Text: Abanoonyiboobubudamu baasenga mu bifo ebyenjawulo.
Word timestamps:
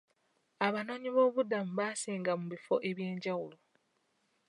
Abanoonyiboobubudamu 0.65 1.71
baasenga 1.79 2.31
mu 2.39 2.45
bifo 2.53 2.75
ebyenjawulo. 2.89 3.57